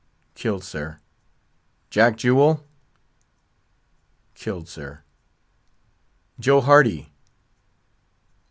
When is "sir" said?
0.63-0.99, 4.67-5.03